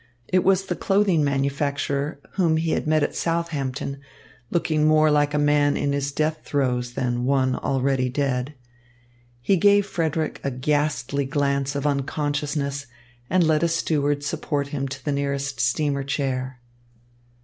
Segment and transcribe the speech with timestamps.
[0.27, 3.99] It was the clothing manufacturer whom he had met at Southampton,
[4.49, 8.55] looking more like a man in his death throes than one already dead.
[9.43, 12.87] He gave Frederick a ghastly glance of unconsciousness
[13.29, 16.59] and let a steward support him to the nearest steamer chair.